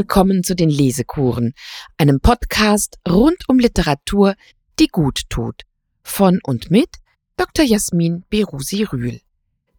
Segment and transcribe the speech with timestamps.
[0.00, 1.52] willkommen zu den Lesekuren,
[1.98, 4.34] einem Podcast rund um Literatur,
[4.78, 5.64] die gut tut.
[6.02, 6.88] Von und mit
[7.36, 7.66] Dr.
[7.66, 9.20] Jasmin Berusi Rühl.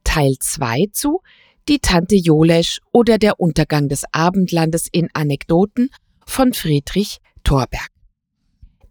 [0.03, 1.21] Teil 2 zu
[1.67, 5.89] Die Tante Jolesch oder der Untergang des Abendlandes in Anekdoten
[6.23, 7.89] von Friedrich Thorberg.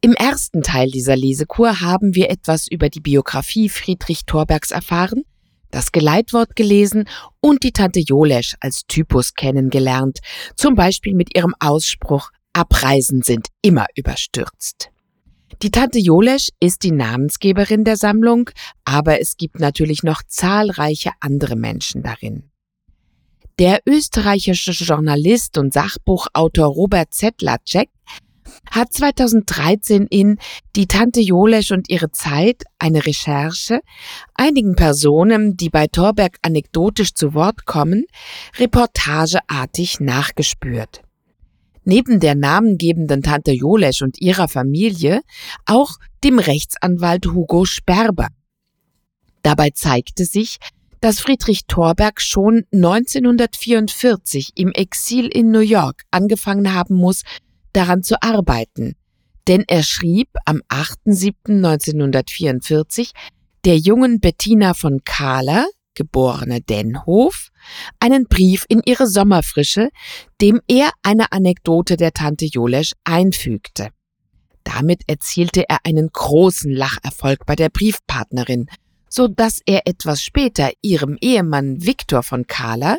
[0.00, 5.22] Im ersten Teil dieser Lesekur haben wir etwas über die Biografie Friedrich Thorbergs erfahren,
[5.70, 7.08] das Geleitwort gelesen
[7.40, 10.18] und die Tante Jolesch als Typus kennengelernt,
[10.56, 14.90] zum Beispiel mit ihrem Ausspruch Abreisen sind immer überstürzt.
[15.62, 18.50] Die Tante Jolesch ist die Namensgeberin der Sammlung,
[18.84, 22.50] aber es gibt natürlich noch zahlreiche andere Menschen darin.
[23.58, 27.90] Der österreichische Journalist und Sachbuchautor Robert Zettlatschek
[28.70, 30.38] hat 2013 in
[30.76, 33.80] Die Tante Jolesch und ihre Zeit eine Recherche
[34.34, 38.04] einigen Personen, die bei Torberg anekdotisch zu Wort kommen,
[38.58, 41.02] reportageartig nachgespürt.
[41.84, 45.22] Neben der namengebenden Tante Jolesch und ihrer Familie
[45.66, 48.28] auch dem Rechtsanwalt Hugo Sperber.
[49.42, 50.58] Dabei zeigte sich,
[51.00, 57.22] dass Friedrich Thorberg schon 1944 im Exil in New York angefangen haben muss,
[57.72, 58.96] daran zu arbeiten,
[59.48, 63.12] denn er schrieb am 8.7.1944
[63.64, 67.48] der jungen Bettina von Kahler, geborene Denhof,
[67.98, 69.90] einen Brief in ihre Sommerfrische,
[70.40, 73.90] dem er eine Anekdote der Tante Jolesch einfügte.
[74.64, 78.66] Damit erzielte er einen großen Lacherfolg bei der Briefpartnerin,
[79.08, 82.98] so dass er etwas später ihrem Ehemann Viktor von Kahler,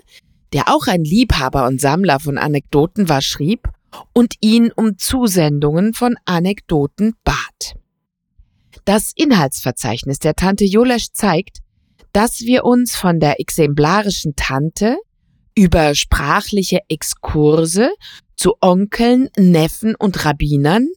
[0.53, 3.69] der auch ein Liebhaber und Sammler von Anekdoten war, schrieb
[4.14, 7.75] und ihn um Zusendungen von Anekdoten bat.
[8.86, 11.59] Das Inhaltsverzeichnis der Tante Jolesch zeigt,
[12.13, 14.97] dass wir uns von der exemplarischen Tante
[15.56, 17.91] über sprachliche Exkurse
[18.35, 20.88] zu Onkeln, Neffen und Rabbinern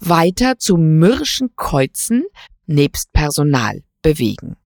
[0.00, 2.24] weiter zu mürrischen Kreuzen
[2.66, 4.56] nebst Personal bewegen.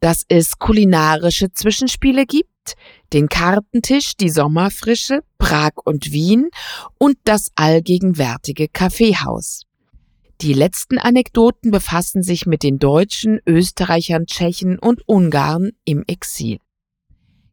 [0.00, 2.74] Dass es kulinarische Zwischenspiele gibt,
[3.12, 6.48] den Kartentisch, die Sommerfrische, Prag und Wien
[6.98, 9.62] und das allgegenwärtige Kaffeehaus.
[10.40, 16.58] Die letzten Anekdoten befassen sich mit den Deutschen, Österreichern, Tschechen und Ungarn im Exil.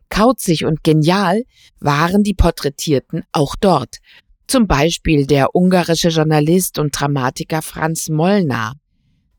[0.09, 1.43] Kauzig und genial
[1.79, 3.97] waren die Porträtierten auch dort,
[4.47, 8.75] zum Beispiel der ungarische Journalist und Dramatiker Franz Molnar,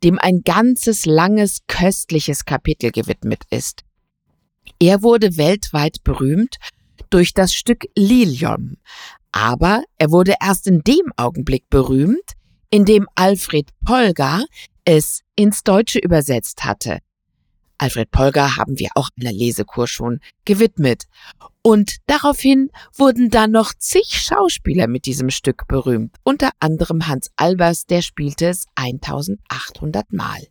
[0.04, 3.84] dem ein ganzes langes köstliches Kapitel gewidmet ist.
[4.78, 6.56] Er wurde weltweit berühmt
[7.10, 8.76] durch das Stück Lilium,
[9.32, 12.32] aber er wurde erst in dem Augenblick berühmt,
[12.70, 14.44] in dem Alfred Polgar
[14.84, 16.98] es ins Deutsche übersetzt hatte.
[17.78, 21.04] Alfred Polgar haben wir auch in der Lesekurs schon gewidmet.
[21.62, 27.86] Und daraufhin wurden dann noch zig Schauspieler mit diesem Stück berühmt, unter anderem Hans Albers,
[27.86, 30.48] der spielte es 1800 Mal.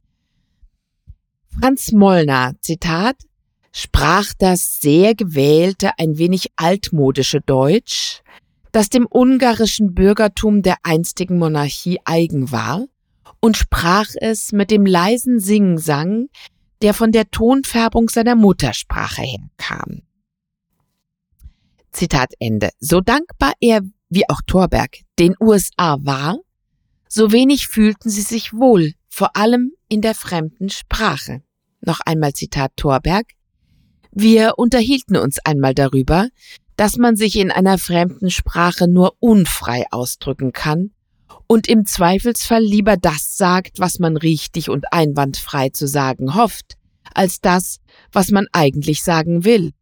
[1.59, 3.17] Franz Mollner, Zitat,
[3.77, 8.23] sprach das sehr gewählte, ein wenig altmodische Deutsch,
[8.71, 12.87] das dem ungarischen Bürgertum der einstigen Monarchie eigen war,
[13.39, 16.29] und sprach es mit dem leisen Singsang,
[16.81, 20.01] der von der Tonfärbung seiner Muttersprache herkam.
[21.91, 22.71] Zitat Ende.
[22.79, 26.39] So dankbar er, wie auch Thorberg, den USA war,
[27.07, 31.43] so wenig fühlten sie sich wohl, vor allem in der fremden Sprache.
[31.81, 33.36] Noch einmal Zitat Thorberg.
[34.19, 36.29] Wir unterhielten uns einmal darüber,
[36.75, 40.89] dass man sich in einer fremden Sprache nur unfrei ausdrücken kann
[41.45, 46.77] und im Zweifelsfall lieber das sagt, was man richtig und einwandfrei zu sagen hofft,
[47.13, 47.79] als das,
[48.11, 49.73] was man eigentlich sagen will.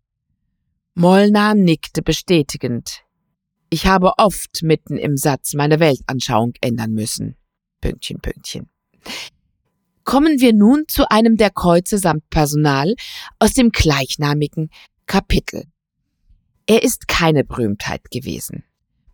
[0.95, 3.03] Molnar nickte bestätigend.
[3.69, 7.37] Ich habe oft mitten im Satz meine Weltanschauung ändern müssen.
[7.79, 8.69] Pünktchen, Pünktchen
[10.05, 12.95] kommen wir nun zu einem der Kreuze samt Personal
[13.39, 14.69] aus dem gleichnamigen
[15.07, 15.65] Kapitel.
[16.67, 18.63] Er ist keine Berühmtheit gewesen.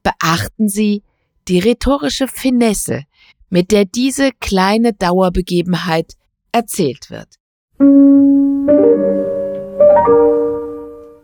[0.03, 1.03] Beachten Sie
[1.47, 3.03] die rhetorische Finesse,
[3.49, 6.13] mit der diese kleine Dauerbegebenheit
[6.51, 7.35] erzählt wird.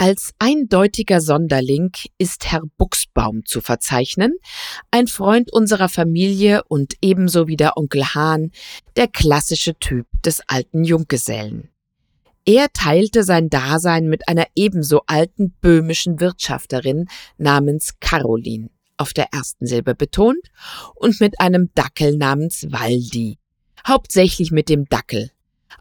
[0.07, 4.35] Als eindeutiger Sonderling ist Herr Buchsbaum zu verzeichnen,
[4.89, 8.51] ein Freund unserer Familie und ebenso wie der Onkel Hahn,
[8.95, 11.71] der klassische Typ des alten Junggesellen.
[12.45, 19.67] Er teilte sein Dasein mit einer ebenso alten böhmischen Wirtschafterin namens Caroline, auf der ersten
[19.67, 20.39] Silbe betont,
[20.95, 23.39] und mit einem Dackel namens Waldi,
[23.85, 25.31] hauptsächlich mit dem Dackel,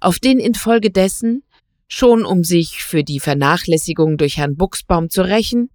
[0.01, 1.45] auf den infolgedessen
[1.89, 5.71] schon um sich für die Vernachlässigung durch Herrn Buchsbaum zu rächen,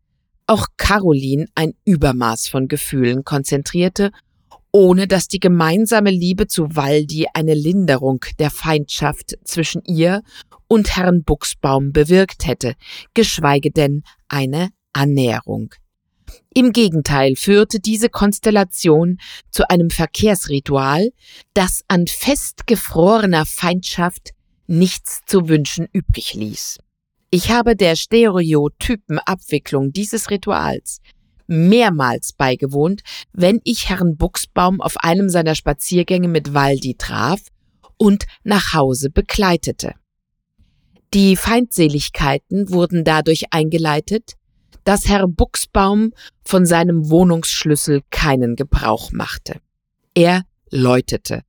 [0.48, 4.12] auch Caroline ein Übermaß von Gefühlen konzentrierte,
[4.72, 10.22] ohne dass die gemeinsame Liebe zu Waldi eine Linderung der Feindschaft zwischen ihr
[10.68, 12.76] und Herrn Buchsbaum bewirkt hätte,
[13.14, 15.74] geschweige denn eine Annäherung.
[16.54, 19.18] Im Gegenteil führte diese Konstellation
[19.52, 21.12] zu einem Verkehrsritual,
[21.54, 24.32] das an festgefrorener Feindschaft
[24.72, 26.80] nichts zu wünschen übrig ließ.
[27.30, 31.02] Ich habe der stereotypen Abwicklung dieses Rituals
[31.48, 33.02] mehrmals beigewohnt,
[33.34, 37.42] wenn ich Herrn Buchsbaum auf einem seiner Spaziergänge mit Waldi traf
[37.98, 39.94] und nach Hause begleitete.
[41.14, 44.36] Die Feindseligkeiten wurden dadurch eingeleitet,
[44.86, 46.14] dass Herr Buchsbaum
[46.44, 49.60] von seinem Wohnungsschlüssel keinen Gebrauch machte.
[50.16, 51.44] Er läutete.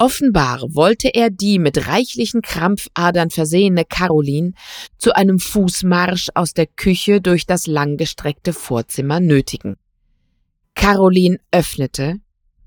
[0.00, 4.52] Offenbar wollte er die mit reichlichen Krampfadern versehene Caroline
[4.96, 9.76] zu einem Fußmarsch aus der Küche durch das langgestreckte Vorzimmer nötigen.
[10.74, 12.20] Caroline öffnete,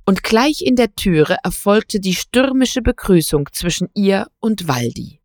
[0.06, 5.22] und gleich in der Türe erfolgte die stürmische Begrüßung zwischen ihr und Waldi.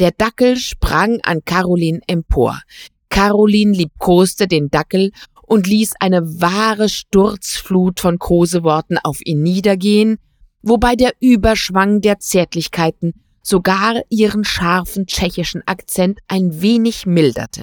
[0.00, 2.60] Der Dackel sprang an Caroline empor.
[3.08, 5.12] Caroline liebkoste den Dackel
[5.42, 10.18] und ließ eine wahre Sturzflut von Koseworten auf ihn niedergehen,
[10.62, 17.62] wobei der Überschwang der Zärtlichkeiten sogar ihren scharfen tschechischen Akzent ein wenig milderte.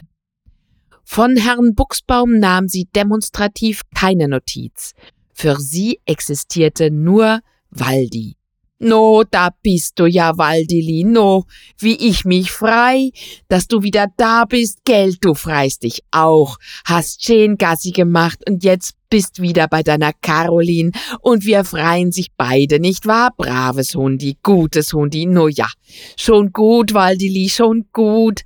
[1.03, 4.94] Von Herrn Buchsbaum nahm sie demonstrativ keine Notiz.
[5.33, 7.39] Für sie existierte nur
[7.69, 8.35] Waldi.
[8.79, 11.45] No, da bist du ja, Waldili, no,
[11.79, 13.11] wie ich mich frei,
[13.47, 18.63] dass du wieder da bist, Geld, du freist dich auch, hast schön Gassi gemacht und
[18.63, 23.33] jetzt bist wieder bei deiner Caroline und wir freien sich beide, nicht wahr?
[23.38, 25.68] Braves Hundi, gutes Hundi, no ja,
[26.18, 28.42] schon gut, Waldili, schon gut.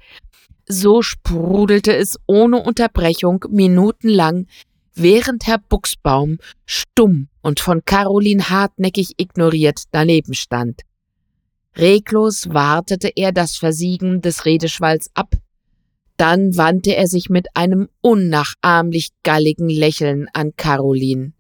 [0.68, 4.48] So sprudelte es ohne Unterbrechung minutenlang
[4.94, 10.82] während Herr Buchsbaum stumm und von Caroline hartnäckig ignoriert daneben stand.
[11.78, 15.36] Reglos wartete er das Versiegen des Redeschwalls ab,
[16.22, 21.34] dann wandte er sich mit einem unnachahmlich galligen Lächeln an Caroline.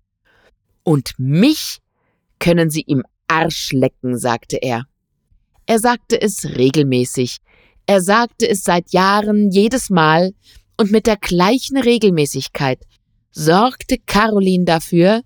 [0.81, 1.77] Und mich
[2.39, 4.85] können Sie im Arsch lecken, sagte er.
[5.67, 7.37] Er sagte es regelmäßig.
[7.85, 10.33] Er sagte es seit Jahren jedes Mal
[10.77, 12.79] und mit der gleichen Regelmäßigkeit,
[13.29, 15.21] sorgte Caroline dafür,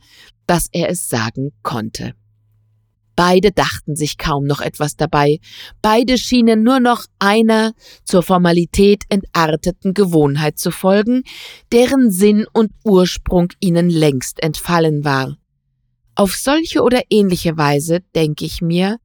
[0.47, 2.13] dass er es sagen konnte.
[3.15, 5.39] Beide dachten sich kaum noch etwas dabei,
[5.81, 7.73] beide schienen nur noch einer
[8.03, 11.23] zur Formalität entarteten Gewohnheit zu folgen,
[11.71, 15.37] deren Sinn und Ursprung ihnen längst entfallen war.
[16.15, 18.97] Auf solche oder ähnliche Weise, denke ich mir,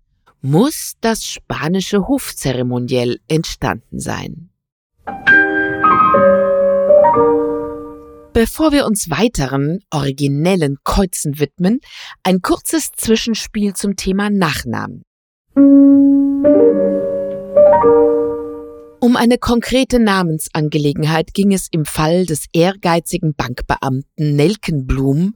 [0.42, 4.50] muss das spanische Hofzeremoniell entstanden sein.
[8.32, 11.80] Bevor wir uns weiteren originellen Kreuzen widmen,
[12.22, 15.02] ein kurzes Zwischenspiel zum Thema Nachnamen.
[19.02, 25.34] Um eine konkrete Namensangelegenheit ging es im Fall des ehrgeizigen Bankbeamten Nelkenblum,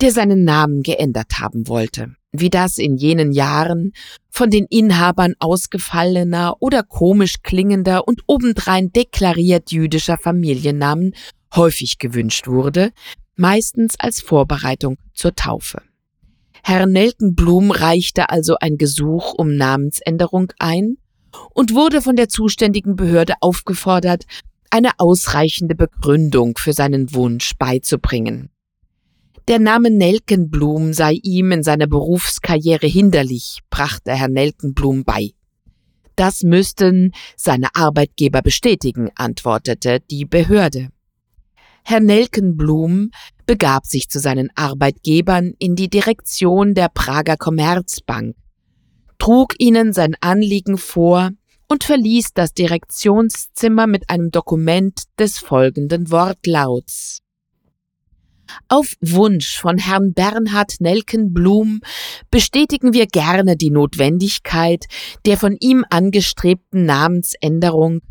[0.00, 2.14] der seinen Namen geändert haben wollte.
[2.30, 3.92] Wie das in jenen Jahren
[4.30, 11.14] von den Inhabern ausgefallener oder komisch klingender und obendrein deklariert jüdischer Familiennamen
[11.54, 12.92] häufig gewünscht wurde,
[13.36, 15.82] meistens als Vorbereitung zur Taufe.
[16.62, 20.96] Herr Nelkenblum reichte also ein Gesuch um Namensänderung ein
[21.54, 24.24] und wurde von der zuständigen Behörde aufgefordert,
[24.70, 28.50] eine ausreichende Begründung für seinen Wunsch beizubringen.
[29.46, 35.30] Der Name Nelkenblum sei ihm in seiner Berufskarriere hinderlich, brachte Herr Nelkenblum bei.
[36.16, 40.90] Das müssten seine Arbeitgeber bestätigen, antwortete die Behörde.
[41.90, 43.12] Herr Nelkenblum
[43.46, 48.36] begab sich zu seinen Arbeitgebern in die Direktion der Prager Commerzbank,
[49.18, 51.30] trug ihnen sein Anliegen vor
[51.66, 57.22] und verließ das Direktionszimmer mit einem Dokument des folgenden Wortlauts.
[58.68, 61.80] Auf Wunsch von Herrn Bernhard Nelkenblum
[62.30, 64.84] bestätigen wir gerne die Notwendigkeit
[65.24, 68.02] der von ihm angestrebten Namensänderung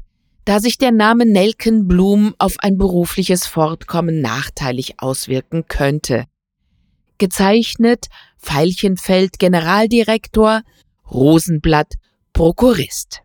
[0.48, 6.24] da sich der Name Nelkenblum auf ein berufliches Fortkommen nachteilig auswirken könnte.
[7.18, 10.62] Gezeichnet Veilchenfeld Generaldirektor,
[11.12, 11.96] Rosenblatt
[12.32, 13.24] Prokurist.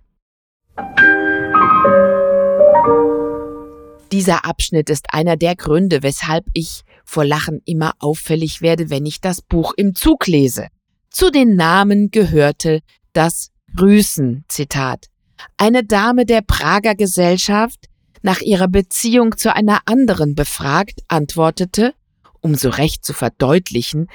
[4.10, 9.20] Dieser Abschnitt ist einer der Gründe, weshalb ich vor Lachen immer auffällig werde, wenn ich
[9.20, 10.66] das Buch im Zug lese.
[11.08, 12.80] Zu den Namen gehörte
[13.12, 15.06] das Grüßen, Zitat,
[15.56, 17.88] eine Dame der Prager Gesellschaft,
[18.22, 21.94] nach ihrer Beziehung zu einer anderen befragt, antwortete,
[22.40, 24.08] um so recht zu verdeutlichen,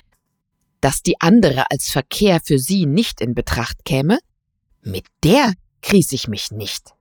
[0.81, 4.19] dass die andere als Verkehr für sie nicht in Betracht käme,
[4.81, 6.93] mit der krieß ich mich nicht.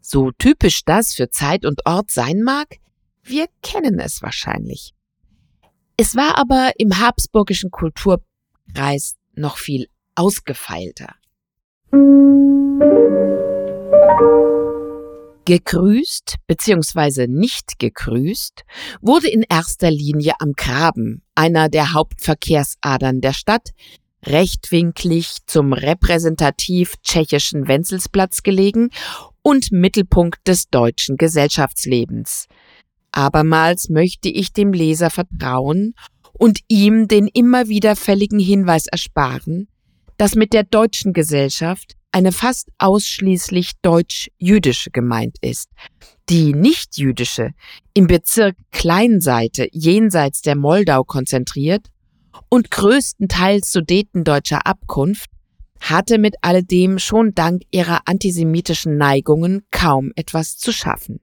[0.00, 2.78] So typisch das für Zeit und Ort sein mag,
[3.22, 4.94] wir kennen es wahrscheinlich.
[5.96, 11.14] Es war aber im habsburgischen Kulturkreis noch viel ausgefeilter.
[15.44, 17.26] Gegrüßt bzw.
[17.26, 18.62] nicht gegrüßt
[19.00, 23.70] wurde in erster Linie am Graben, einer der Hauptverkehrsadern der Stadt,
[24.24, 28.90] rechtwinklig zum repräsentativ tschechischen Wenzelsplatz gelegen
[29.42, 32.46] und Mittelpunkt des deutschen Gesellschaftslebens.
[33.12, 35.94] Abermals möchte ich dem Leser vertrauen
[36.32, 39.68] und ihm den immer wieder fälligen Hinweis ersparen,
[40.16, 45.68] dass mit der deutschen Gesellschaft eine fast ausschließlich deutsch-jüdische gemeint ist.
[46.28, 47.50] Die nicht-jüdische,
[47.94, 51.86] im Bezirk Kleinseite jenseits der Moldau konzentriert
[52.48, 55.30] und größtenteils sudetendeutscher Abkunft,
[55.80, 61.20] hatte mit alledem schon dank ihrer antisemitischen Neigungen kaum etwas zu schaffen.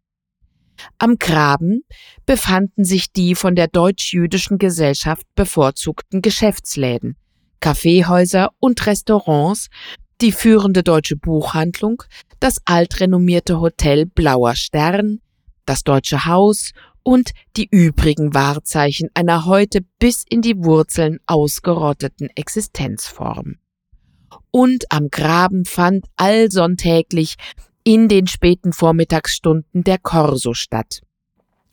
[0.97, 1.83] Am Graben
[2.25, 7.17] befanden sich die von der deutsch-jüdischen Gesellschaft bevorzugten Geschäftsläden,
[7.59, 9.69] Kaffeehäuser und Restaurants,
[10.21, 12.03] die führende deutsche Buchhandlung,
[12.39, 15.19] das altrenommierte Hotel Blauer Stern,
[15.65, 16.71] das Deutsche Haus
[17.03, 23.55] und die übrigen Wahrzeichen einer heute bis in die Wurzeln ausgerotteten Existenzform.
[24.51, 27.35] Und am Graben fand allsonntäglich
[27.83, 31.01] in den späten Vormittagsstunden der Korso statt,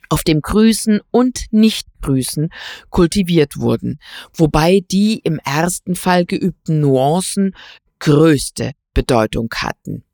[0.09, 2.51] auf dem Grüßen und Nichtgrüßen
[2.91, 3.99] kultiviert wurden,
[4.35, 7.57] wobei die im ersten Fall geübten Nuancen
[8.05, 10.05] größte Bedeutung hatten.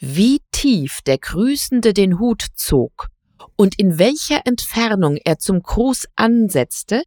[0.00, 3.10] Wie tief der Grüßende den Hut zog
[3.54, 7.04] und in welcher Entfernung er zum Gruß ansetzte,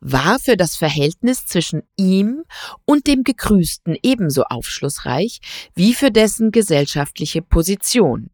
[0.00, 2.44] war für das Verhältnis zwischen ihm
[2.86, 5.40] und dem Gegrüßten ebenso aufschlussreich
[5.74, 8.30] wie für dessen gesellschaftliche Position.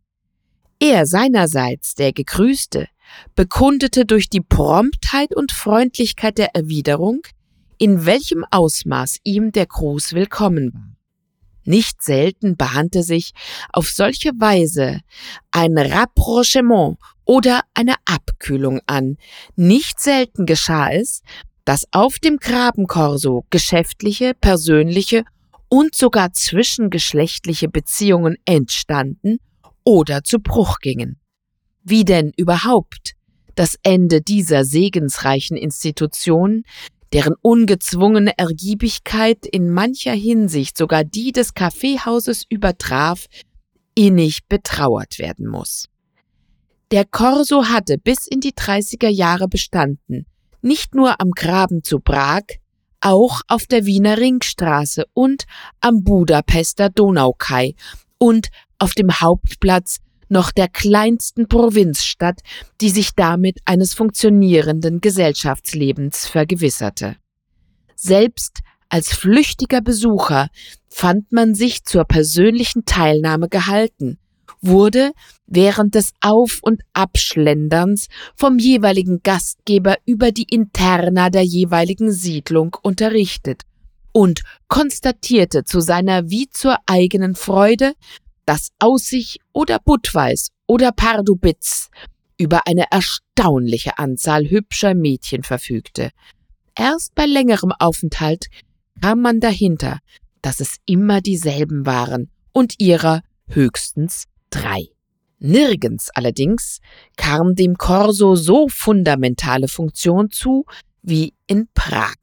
[0.78, 2.87] Er seinerseits, der Gegrüßte,
[3.34, 7.22] bekundete durch die Promptheit und Freundlichkeit der Erwiderung,
[7.76, 10.88] in welchem Ausmaß ihm der Gruß willkommen war.
[11.68, 13.32] Nicht selten bahnte sich
[13.70, 15.02] auf solche Weise
[15.50, 16.96] ein Rapprochement
[17.26, 19.18] oder eine Abkühlung an.
[19.54, 21.20] Nicht selten geschah es,
[21.66, 25.25] dass auf dem Grabenkorso geschäftliche, persönliche
[25.68, 29.37] und sogar zwischengeschlechtliche Beziehungen entstanden
[29.84, 31.20] oder zu Bruch gingen.
[31.82, 33.12] Wie denn überhaupt
[33.56, 36.62] das Ende dieser segensreichen Institution,
[37.12, 43.26] deren ungezwungene Ergiebigkeit in mancher Hinsicht sogar die des Kaffeehauses übertraf,
[43.94, 45.88] innig betrauert werden muss.
[46.90, 50.26] Der Korso hatte bis in die 30er Jahre bestanden,
[50.62, 52.44] nicht nur am Graben zu Prag,
[53.00, 55.44] auch auf der Wiener Ringstraße und
[55.80, 57.74] am Budapester Donaukai
[58.18, 58.48] und
[58.78, 59.98] auf dem Hauptplatz
[60.30, 62.40] noch der kleinsten Provinzstadt,
[62.80, 67.16] die sich damit eines funktionierenden Gesellschaftslebens vergewisserte.
[67.94, 70.49] Selbst als flüchtiger Besucher
[70.88, 74.18] fand man sich zur persönlichen Teilnahme gehalten,
[74.61, 75.12] wurde
[75.47, 83.62] während des Auf- und Abschlenderns vom jeweiligen Gastgeber über die Interna der jeweiligen Siedlung unterrichtet
[84.12, 87.92] und konstatierte zu seiner wie zur eigenen Freude,
[88.49, 91.90] dass Aussich oder Budweis oder Pardubitz
[92.38, 96.12] über eine erstaunliche Anzahl hübscher Mädchen verfügte.
[96.75, 98.47] Erst bei längerem Aufenthalt
[99.02, 99.99] kam man dahinter,
[100.40, 104.88] dass es immer dieselben waren und ihrer höchstens drei.
[105.38, 106.81] Nirgends allerdings
[107.19, 110.64] kam dem Corso so fundamentale Funktion zu
[111.02, 112.17] wie in Prag.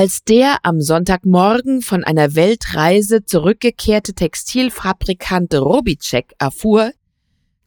[0.00, 6.92] Als der am Sonntagmorgen von einer Weltreise zurückgekehrte Textilfabrikant Robicek erfuhr,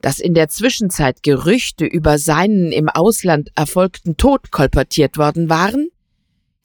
[0.01, 5.89] dass in der Zwischenzeit Gerüchte über seinen im Ausland erfolgten Tod kolportiert worden waren,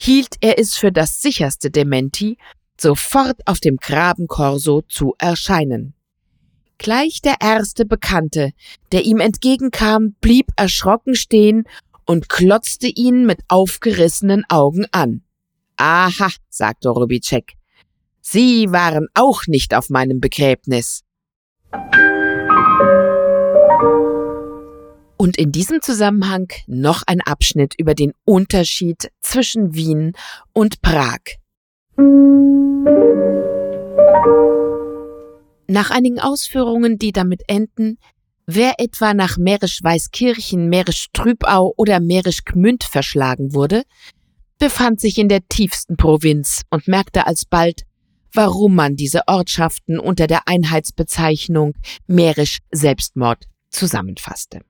[0.00, 2.38] hielt er es für das sicherste Dementi,
[2.80, 5.92] sofort auf dem Grabenkorso zu erscheinen.
[6.78, 8.52] Gleich der erste Bekannte,
[8.90, 11.64] der ihm entgegenkam, blieb erschrocken stehen
[12.06, 15.24] und klotzte ihn mit aufgerissenen Augen an.
[15.78, 17.54] Aha, sagte Rubicek.
[18.20, 21.04] Sie waren auch nicht auf meinem Begräbnis.
[25.16, 30.14] Und in diesem Zusammenhang noch ein Abschnitt über den Unterschied zwischen Wien
[30.52, 31.20] und Prag.
[35.68, 37.98] Nach einigen Ausführungen, die damit enden,
[38.50, 43.82] Wer etwa nach Mährisch-Weißkirchen, Mährisch-Trübau oder Mährisch-Gmünd verschlagen wurde,
[44.58, 47.82] befand sich in der tiefsten Provinz und merkte alsbald,
[48.32, 51.74] warum man diese Ortschaften unter der Einheitsbezeichnung
[52.06, 54.60] Mährisch Selbstmord zusammenfasste.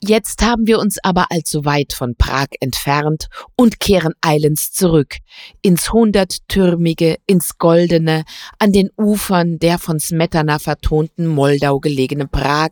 [0.00, 5.16] Jetzt haben wir uns aber allzu weit von Prag entfernt und kehren eilends zurück
[5.60, 8.24] ins hunderttürmige, ins goldene,
[8.60, 12.70] an den Ufern der von Smetana vertonten Moldau gelegene Prag,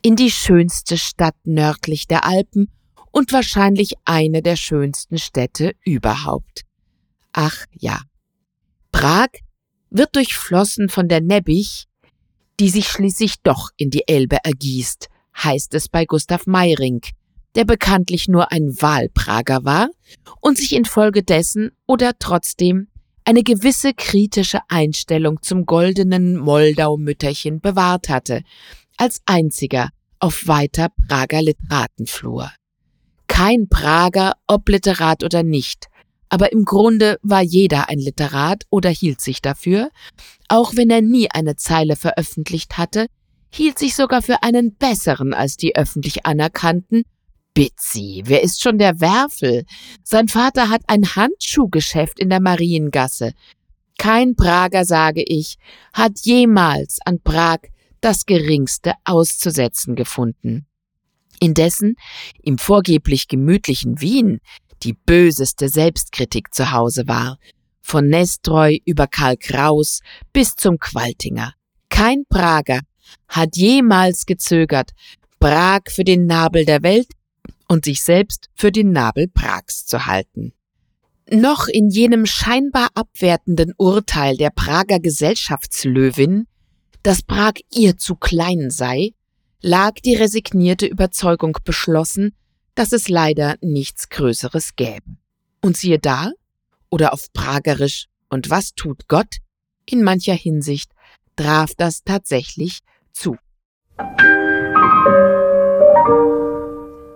[0.00, 2.70] in die schönste Stadt nördlich der Alpen
[3.16, 6.64] und wahrscheinlich eine der schönsten Städte überhaupt.
[7.32, 8.02] Ach ja.
[8.92, 9.28] Prag
[9.88, 11.86] wird durchflossen von der Nebbich,
[12.60, 15.08] die sich schließlich doch in die Elbe ergießt,
[15.42, 17.00] heißt es bei Gustav Meiring,
[17.54, 19.88] der bekanntlich nur ein Wahlprager war
[20.42, 22.88] und sich infolgedessen oder trotzdem
[23.24, 28.42] eine gewisse kritische Einstellung zum goldenen Moldau-Mütterchen bewahrt hatte,
[28.98, 32.52] als einziger auf weiter Prager Literatenflur.
[33.36, 35.88] Kein Prager, ob Literat oder nicht,
[36.30, 39.90] aber im Grunde war jeder ein Literat oder hielt sich dafür,
[40.48, 43.08] auch wenn er nie eine Zeile veröffentlicht hatte,
[43.52, 47.02] hielt sich sogar für einen besseren als die öffentlich anerkannten.
[47.52, 49.66] Bitzi, wer ist schon der Werfel?
[50.02, 53.32] Sein Vater hat ein Handschuhgeschäft in der Mariengasse.
[53.98, 55.58] Kein Prager, sage ich,
[55.92, 57.58] hat jemals an Prag
[58.00, 60.66] das geringste auszusetzen gefunden.
[61.40, 61.96] Indessen
[62.42, 64.40] im vorgeblich gemütlichen Wien
[64.82, 67.38] die böseste Selbstkritik zu Hause war,
[67.80, 70.00] von Nestroy über Karl Kraus
[70.32, 71.54] bis zum Qualtinger.
[71.88, 72.80] Kein Prager
[73.28, 74.90] hat jemals gezögert,
[75.38, 77.08] Prag für den Nabel der Welt
[77.68, 80.52] und sich selbst für den Nabel Prags zu halten.
[81.30, 86.46] Noch in jenem scheinbar abwertenden Urteil der Prager Gesellschaftslöwin,
[87.02, 89.10] dass Prag ihr zu klein sei,
[89.66, 92.36] lag die resignierte Überzeugung beschlossen,
[92.76, 95.16] dass es leider nichts Größeres gäbe.
[95.60, 96.30] Und siehe da,
[96.88, 99.38] oder auf Pragerisch, und was tut Gott?
[99.84, 100.92] In mancher Hinsicht
[101.34, 102.78] traf das tatsächlich
[103.12, 103.36] zu.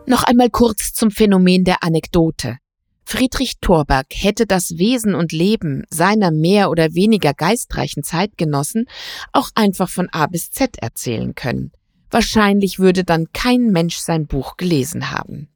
[0.07, 2.57] Noch einmal kurz zum Phänomen der Anekdote.
[3.05, 8.87] Friedrich Thorberg hätte das Wesen und Leben seiner mehr oder weniger geistreichen Zeitgenossen
[9.33, 11.71] auch einfach von A bis Z erzählen können.
[12.11, 15.49] Wahrscheinlich würde dann kein Mensch sein Buch gelesen haben.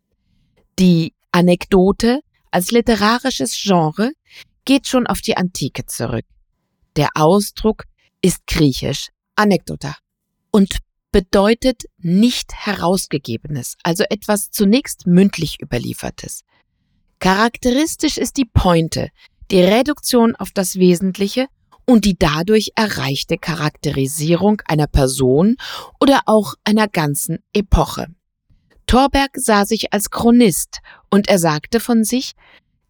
[0.78, 4.12] Die Anekdote als literarisches Genre
[4.64, 6.24] geht schon auf die Antike zurück.
[6.96, 7.84] Der Ausdruck
[8.22, 9.96] ist griechisch Anekdota
[10.52, 10.78] und
[11.10, 16.42] bedeutet nicht herausgegebenes, also etwas zunächst mündlich überliefertes.
[17.18, 19.10] Charakteristisch ist die Pointe,
[19.50, 21.46] die Reduktion auf das Wesentliche
[21.86, 25.56] und die dadurch erreichte Charakterisierung einer Person
[26.00, 28.08] oder auch einer ganzen Epoche.
[28.86, 32.34] Thorberg sah sich als Chronist und er sagte von sich,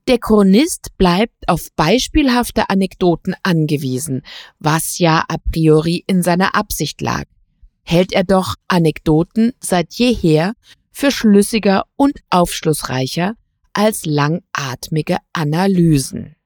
[0.06, 4.22] der Chronist bleibt auf beispielhafte Anekdoten angewiesen,
[4.58, 7.24] was ja a priori in seiner Absicht lag.
[7.84, 10.54] Hält er doch Anekdoten seit jeher
[10.90, 13.34] für schlüssiger und aufschlussreicher
[13.72, 16.36] als langatmige Analysen.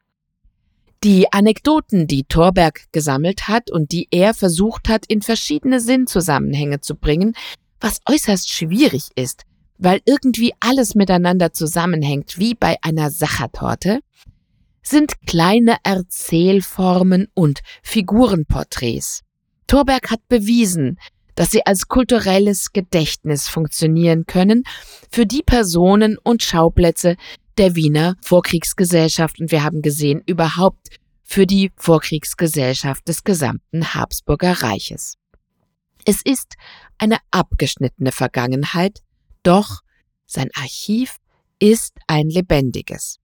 [1.04, 6.96] Die Anekdoten, die Thorberg gesammelt hat und die er versucht hat, in verschiedene Sinnzusammenhänge zu
[6.96, 7.34] bringen,
[7.80, 9.44] was äußerst schwierig ist,
[9.78, 14.00] weil irgendwie alles miteinander zusammenhängt, wie bei einer Sachertorte,
[14.82, 19.22] sind kleine Erzählformen und Figurenporträts.
[19.68, 20.98] Thorberg hat bewiesen,
[21.36, 24.64] dass sie als kulturelles Gedächtnis funktionieren können
[25.12, 27.16] für die Personen und Schauplätze
[27.58, 30.88] der Wiener Vorkriegsgesellschaft und wir haben gesehen überhaupt
[31.24, 35.16] für die Vorkriegsgesellschaft des gesamten Habsburger Reiches.
[36.04, 36.54] Es ist
[36.98, 39.00] eine abgeschnittene Vergangenheit,
[39.42, 39.80] doch
[40.26, 41.16] sein Archiv
[41.58, 43.18] ist ein lebendiges.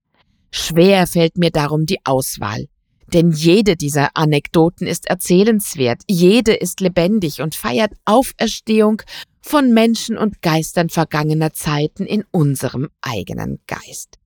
[0.51, 2.67] Schwer fällt mir darum die Auswahl,
[3.13, 9.01] denn jede dieser Anekdoten ist erzählenswert, jede ist lebendig und feiert Auferstehung
[9.41, 14.19] von Menschen und Geistern vergangener Zeiten in unserem eigenen Geist.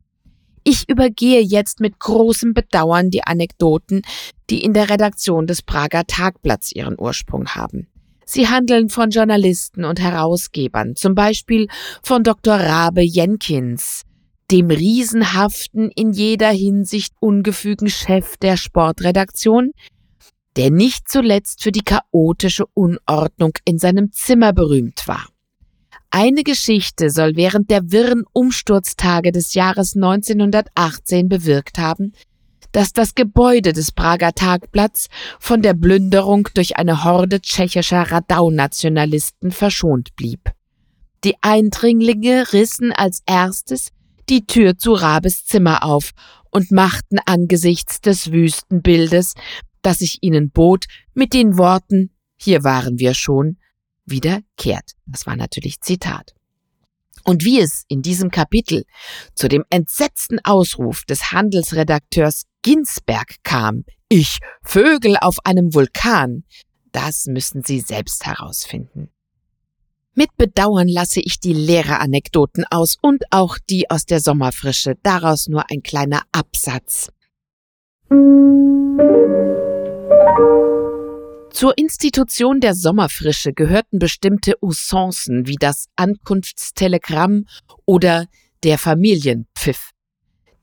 [0.64, 4.02] Ich übergehe jetzt mit großem Bedauern die Anekdoten,
[4.50, 7.88] die in der Redaktion des Prager Tagblatts ihren Ursprung haben.
[8.26, 11.68] Sie handeln von Journalisten und Herausgebern, zum Beispiel
[12.04, 12.56] von Dr.
[12.56, 14.04] Rabe Jenkins,
[14.52, 19.72] dem riesenhaften, in jeder Hinsicht ungefügen Chef der Sportredaktion,
[20.58, 25.28] der nicht zuletzt für die chaotische Unordnung in seinem Zimmer berühmt war.
[26.12, 32.14] Eine Geschichte soll während der wirren Umsturztage des Jahres 1918 bewirkt haben,
[32.72, 35.08] dass das Gebäude des Prager Tagblatts
[35.40, 40.52] von der Plünderung durch eine Horde tschechischer Radau-Nationalisten verschont blieb.
[41.24, 43.90] Die Eindringlinge rissen als erstes
[44.30, 46.12] die Tür zu Rabes Zimmer auf
[46.52, 49.34] und machten angesichts des Wüstenbildes,
[49.82, 53.58] das sich ihnen bot, mit den Worten Hier waren wir schon,
[54.10, 54.92] wieder kehrt.
[55.06, 56.34] Das war natürlich Zitat.
[57.24, 58.86] Und wie es in diesem Kapitel
[59.36, 66.44] zu dem entsetzten Ausruf des Handelsredakteurs Ginsberg kam, ich Vögel auf einem Vulkan,
[66.92, 69.10] das müssen Sie selbst herausfinden.
[70.16, 75.70] Mit Bedauern lasse ich die Lehreranekdoten aus und auch die aus der Sommerfrische, daraus nur
[75.70, 77.10] ein kleiner Absatz.
[81.52, 87.46] Zur Institution der Sommerfrische gehörten bestimmte Usancen wie das Ankunftstelegramm
[87.86, 88.28] oder
[88.64, 89.92] der Familienpfiff.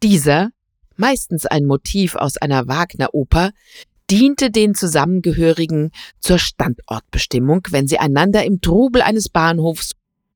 [0.03, 0.51] Dieser,
[0.97, 3.51] meistens ein Motiv aus einer Wagner-Oper,
[4.11, 9.93] diente den Zusammengehörigen zur Standortbestimmung, wenn sie einander im Trubel eines Bahnhofs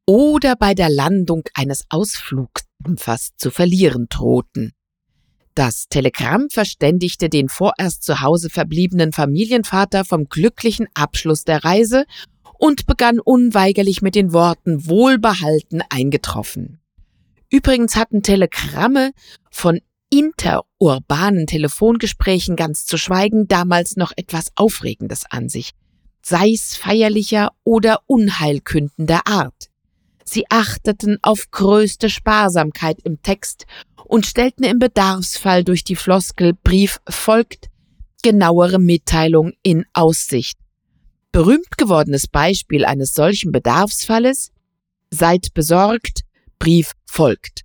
[0.06, 4.72] oder bei der Landung eines Ausflugdampfers zu verlieren drohten.
[5.54, 12.04] Das Telegramm verständigte den vorerst zu Hause verbliebenen Familienvater vom glücklichen Abschluss der Reise
[12.58, 16.80] und begann unweigerlich mit den Worten wohlbehalten eingetroffen.
[17.50, 19.10] Übrigens hatten Telegramme
[19.50, 25.70] von interurbanen Telefongesprächen ganz zu schweigen damals noch etwas Aufregendes an sich,
[26.22, 29.70] sei's feierlicher oder unheilkündender Art.
[30.24, 33.66] Sie achteten auf größte Sparsamkeit im Text
[34.10, 37.70] und stellten im Bedarfsfall durch die Floskel Brief folgt
[38.24, 40.58] genauere Mitteilung in Aussicht.
[41.30, 44.50] Berühmt gewordenes Beispiel eines solchen Bedarfsfalles
[45.12, 46.22] Seid besorgt,
[46.58, 47.62] Brief folgt.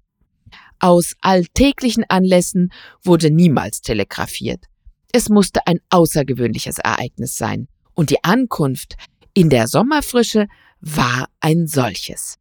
[0.80, 2.72] Aus alltäglichen Anlässen
[3.04, 4.66] wurde niemals telegrafiert.
[5.12, 8.98] Es musste ein außergewöhnliches Ereignis sein, und die Ankunft
[9.34, 10.48] in der Sommerfrische
[10.80, 12.38] war ein solches.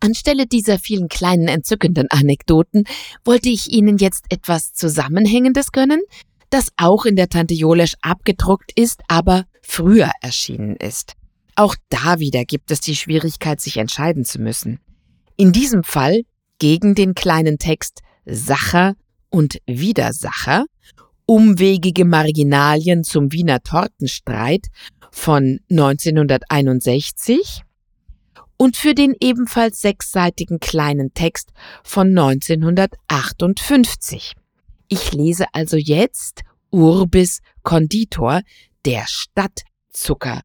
[0.00, 2.84] Anstelle dieser vielen kleinen entzückenden Anekdoten
[3.24, 6.00] wollte ich Ihnen jetzt etwas Zusammenhängendes gönnen,
[6.50, 11.14] das auch in der Tante Jolesch abgedruckt ist, aber früher erschienen ist.
[11.54, 14.80] Auch da wieder gibt es die Schwierigkeit, sich entscheiden zu müssen.
[15.36, 16.22] In diesem Fall
[16.58, 18.94] gegen den kleinen Text Sacher
[19.28, 20.64] und Widersacher,
[21.26, 24.66] umwegige Marginalien zum Wiener Tortenstreit
[25.10, 27.62] von 1961
[28.56, 31.50] und für den ebenfalls sechsseitigen kleinen Text
[31.82, 34.34] von 1958.
[34.88, 38.42] Ich lese also jetzt Urbis Konditor,
[38.84, 40.42] der Stadtzuckerbäcker.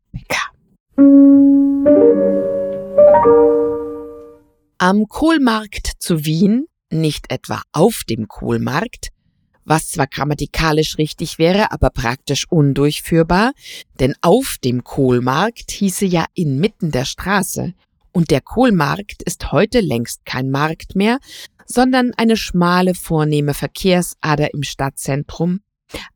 [4.78, 9.10] Am Kohlmarkt zu Wien, nicht etwa auf dem Kohlmarkt,
[9.66, 13.52] was zwar grammatikalisch richtig wäre, aber praktisch undurchführbar,
[14.00, 17.74] denn auf dem Kohlmarkt hieße ja inmitten der Straße,
[18.16, 21.20] und der Kohlmarkt ist heute längst kein Markt mehr,
[21.66, 25.60] sondern eine schmale, vornehme Verkehrsader im Stadtzentrum.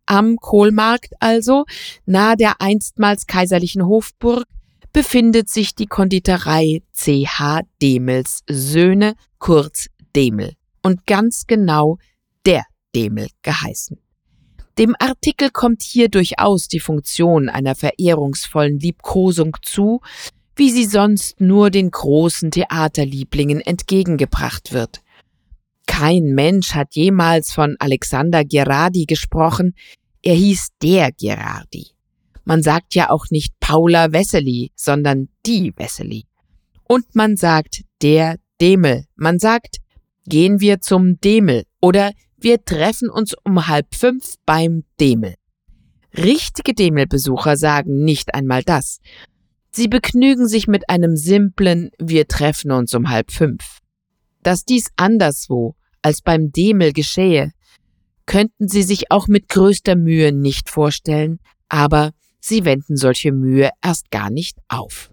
[0.05, 1.65] Am Kohlmarkt also,
[2.05, 4.45] nahe der einstmals kaiserlichen Hofburg,
[4.93, 7.61] befindet sich die Konditorei C.H.
[7.81, 10.53] Demels Söhne, kurz Demel.
[10.81, 11.97] Und ganz genau
[12.45, 12.63] der
[12.95, 13.97] Demel geheißen.
[14.77, 20.01] Dem Artikel kommt hier durchaus die Funktion einer verehrungsvollen Liebkosung zu,
[20.55, 25.01] wie sie sonst nur den großen Theaterlieblingen entgegengebracht wird.
[25.85, 29.73] Kein Mensch hat jemals von Alexander Gerardi gesprochen,
[30.21, 31.87] er hieß der Gerardi.
[32.45, 36.25] Man sagt ja auch nicht Paula Wessely, sondern die Wessely.
[36.83, 39.77] Und man sagt der Demel, man sagt
[40.25, 45.35] gehen wir zum Demel oder wir treffen uns um halb fünf beim Demel.
[46.17, 48.99] Richtige Demelbesucher sagen nicht einmal das.
[49.71, 53.79] Sie begnügen sich mit einem simplen Wir treffen uns um halb fünf.
[54.41, 57.51] Dass dies anderswo als beim Demel geschehe,
[58.25, 64.11] könnten sie sich auch mit größter Mühe nicht vorstellen, aber sie wenden solche Mühe erst
[64.11, 65.11] gar nicht auf.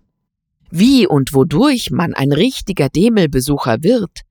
[0.71, 4.23] Wie und wodurch man ein richtiger Demelbesucher wird,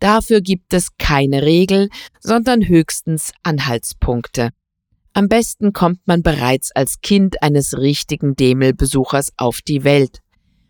[0.00, 4.50] Dafür gibt es keine Regel, sondern höchstens Anhaltspunkte.
[5.12, 10.20] Am besten kommt man bereits als Kind eines richtigen Demelbesuchers auf die Welt.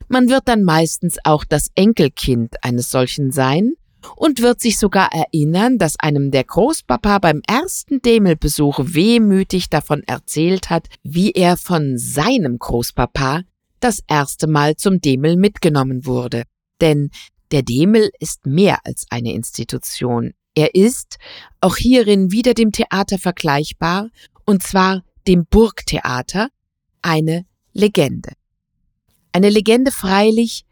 [0.09, 3.75] Man wird dann meistens auch das Enkelkind eines solchen sein
[4.17, 10.71] und wird sich sogar erinnern, dass einem der Großpapa beim ersten Demelbesuch wehmütig davon erzählt
[10.71, 13.43] hat, wie er von seinem Großpapa
[13.79, 16.45] das erste Mal zum Demel mitgenommen wurde.
[16.81, 17.11] Denn
[17.53, 20.33] der Demel ist mehr als eine Institution.
[20.55, 21.19] Er ist,
[21.61, 24.09] auch hierin wieder dem Theater vergleichbar,
[24.45, 26.49] und zwar dem Burgtheater,
[27.03, 28.33] eine Legende.
[29.33, 30.65] Eine Legende freilich,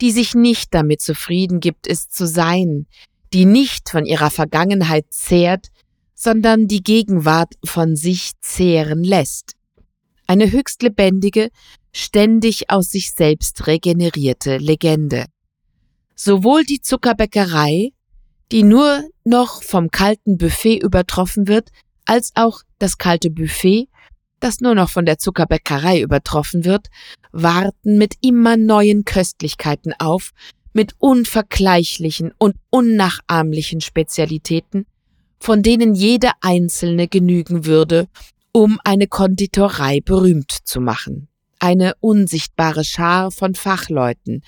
[0.00, 2.86] die sich nicht damit zufrieden gibt, es zu sein,
[3.32, 5.68] die nicht von ihrer Vergangenheit zehrt,
[6.14, 9.54] sondern die Gegenwart von sich zehren lässt.
[10.26, 11.50] Eine höchst lebendige,
[11.92, 15.26] ständig aus sich selbst regenerierte Legende.
[16.14, 17.92] Sowohl die Zuckerbäckerei,
[18.52, 21.70] die nur noch vom kalten Buffet übertroffen wird,
[22.04, 23.88] als auch das kalte Buffet,
[24.40, 26.88] das nur noch von der Zuckerbäckerei übertroffen wird,
[27.32, 30.30] warten mit immer neuen Köstlichkeiten auf,
[30.72, 34.86] mit unvergleichlichen und unnachahmlichen Spezialitäten,
[35.40, 38.08] von denen jede einzelne genügen würde,
[38.52, 41.28] um eine Konditorei berühmt zu machen.
[41.58, 44.42] Eine unsichtbare Schar von Fachleuten,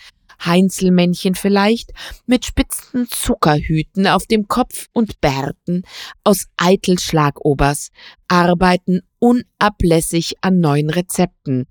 [0.44, 1.92] Heinzelmännchen vielleicht,
[2.26, 5.82] mit spitzen Zuckerhüten auf dem Kopf und Bärten
[6.24, 7.90] aus Eitelschlagobers,
[8.28, 11.66] arbeiten unablässig an neuen Rezepten,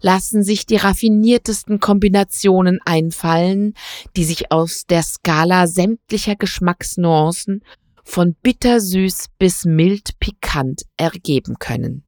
[0.00, 3.74] lassen sich die raffiniertesten Kombinationen einfallen,
[4.16, 7.62] die sich aus der Skala sämtlicher Geschmacksnuancen
[8.04, 12.04] von bittersüß bis mild pikant ergeben können.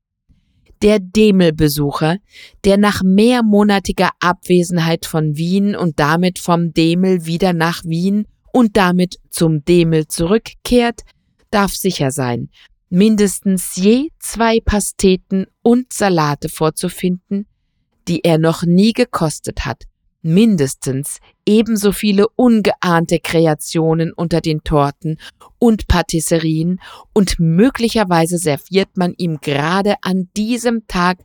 [0.82, 2.16] Der Demel-Besucher,
[2.64, 9.20] der nach mehrmonatiger Abwesenheit von Wien und damit vom Demel wieder nach Wien und damit
[9.30, 11.02] zum Demel zurückkehrt,
[11.52, 12.50] darf sicher sein,
[12.90, 17.46] mindestens je zwei Pasteten und Salate vorzufinden,
[18.08, 19.84] die er noch nie gekostet hat,
[20.22, 25.18] mindestens ebenso viele ungeahnte Kreationen unter den Torten
[25.58, 26.80] und Patisserien
[27.12, 31.18] und möglicherweise serviert man ihm gerade an diesem Tag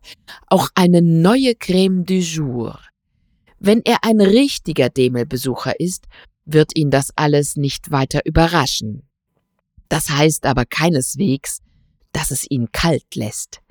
[0.48, 2.80] auch eine neue Creme du jour.
[3.60, 6.06] Wenn er ein richtiger Demelbesucher ist,
[6.46, 9.04] wird ihn das alles nicht weiter überraschen.
[9.90, 11.60] Das heißt aber keineswegs,
[12.12, 13.62] dass es ihn kalt lässt.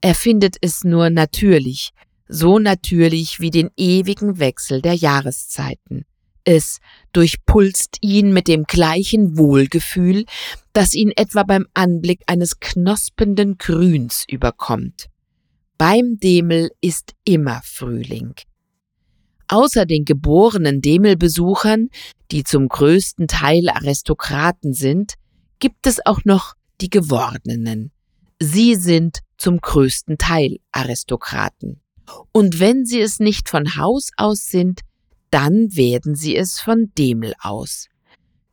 [0.00, 1.90] Er findet es nur natürlich,
[2.28, 6.04] so natürlich wie den ewigen Wechsel der Jahreszeiten.
[6.44, 6.78] Es
[7.12, 10.24] durchpulst ihn mit dem gleichen Wohlgefühl,
[10.72, 15.06] das ihn etwa beim Anblick eines knospenden Grüns überkommt.
[15.76, 18.34] Beim Demel ist immer Frühling.
[19.48, 21.88] Außer den geborenen Demelbesuchern,
[22.30, 25.14] die zum größten Teil Aristokraten sind,
[25.58, 27.92] gibt es auch noch die gewordenen.
[28.40, 31.80] Sie sind zum größten Teil Aristokraten.
[32.32, 34.80] Und wenn sie es nicht von Haus aus sind,
[35.30, 37.88] dann werden sie es von Demel aus.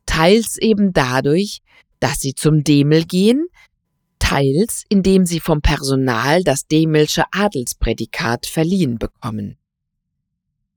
[0.06, 1.60] Teils eben dadurch,
[2.00, 3.46] dass sie zum Demel gehen,
[4.18, 9.56] teils indem sie vom Personal das Demelsche Adelsprädikat verliehen bekommen.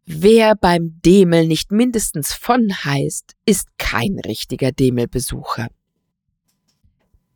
[0.06, 5.68] Wer beim Demel nicht mindestens von heißt, ist kein richtiger Demelbesucher.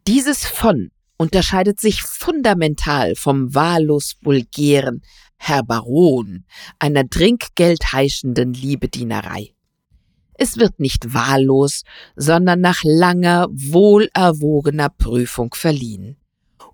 [0.07, 0.91] Dieses von
[1.21, 5.03] unterscheidet sich fundamental vom wahllos vulgären
[5.37, 6.45] Herr Baron
[6.79, 9.53] einer trinkgeldheischenden Liebedienerei.
[10.33, 11.83] Es wird nicht wahllos,
[12.15, 16.17] sondern nach langer, wohlerwogener Prüfung verliehen.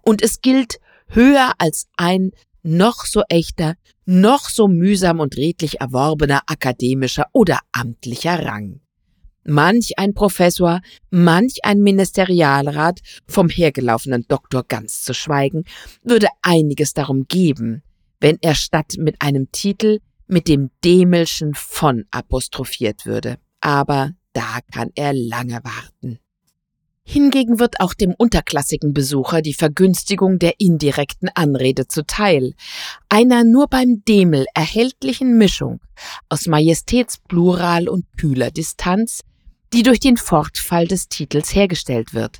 [0.02, 2.32] Und es gilt höher als ein
[2.64, 8.80] noch so echter, noch so mühsam und redlich erworbener akademischer oder amtlicher Rang.
[9.50, 15.64] Manch ein Professor, manch ein Ministerialrat, vom hergelaufenen Doktor ganz zu schweigen,
[16.04, 17.82] würde einiges darum geben,
[18.20, 23.38] wenn er statt mit einem Titel mit dem Demelschen von apostrophiert würde.
[23.62, 26.20] Aber da kann er lange warten.
[27.06, 32.54] Hingegen wird auch dem unterklassigen Besucher die Vergünstigung der indirekten Anrede zuteil,
[33.08, 35.80] einer nur beim Demel erhältlichen Mischung
[36.28, 39.22] aus Majestätsplural und kühler Distanz,
[39.73, 42.39] die durch den Fortfall des Titels hergestellt wird.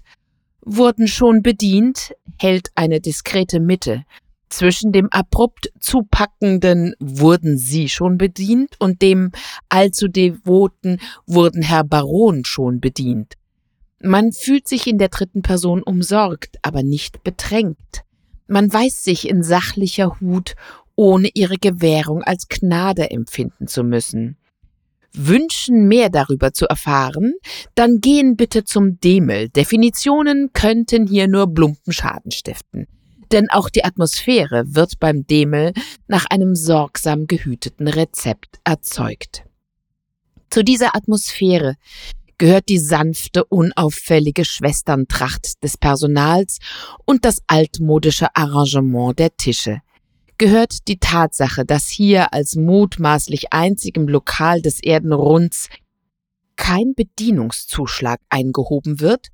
[0.62, 4.04] Wurden schon bedient, hält eine diskrete Mitte
[4.50, 9.32] zwischen dem abrupt zupackenden wurden Sie schon bedient und dem
[9.70, 13.34] allzu devoten wurden Herr Baron schon bedient.
[14.02, 18.04] Man fühlt sich in der dritten Person umsorgt, aber nicht bedrängt.
[18.48, 20.56] Man weiß sich in sachlicher Hut,
[20.96, 24.38] ohne ihre Gewährung als Gnade empfinden zu müssen
[25.18, 27.34] wünschen, mehr darüber zu erfahren,
[27.76, 29.50] dann gehen bitte zum Demel.
[29.50, 32.88] Definitionen könnten hier nur Blumpen Schaden stiften.
[33.32, 35.74] Denn auch die Atmosphäre wird beim Demel
[36.08, 39.44] nach einem sorgsam gehüteten Rezept erzeugt.
[40.50, 41.76] Zu dieser Atmosphäre
[42.38, 46.60] gehört die sanfte, unauffällige Schwesterntracht des Personals
[47.06, 49.82] und das altmodische Arrangement der Tische.
[50.38, 55.70] Gehört die Tatsache, dass hier als mutmaßlich einzigem Lokal des Erdenrunds
[56.56, 59.28] kein Bedienungszuschlag eingehoben wird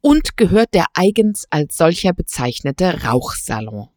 [0.00, 3.88] und gehört der eigens als solcher bezeichnete Rauchsalon.